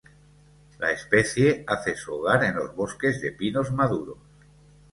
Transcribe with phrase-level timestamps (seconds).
[0.79, 4.17] La especie hace su hogar en los bosques de pinos maduros.